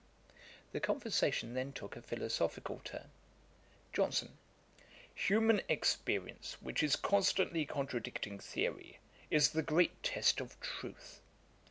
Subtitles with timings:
[0.71, 3.11] The conversation then took a philosophical turn.
[3.93, 4.35] JOHNSON.
[5.13, 8.97] 'Human experience, which is constantly contradicting theory,
[9.29, 11.21] is the great test of truth.